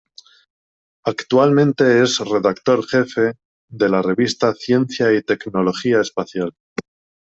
[1.05, 3.35] Actualmente es redactor jefe
[3.69, 6.55] de la revista "Ciencia y Tecnología Espacial".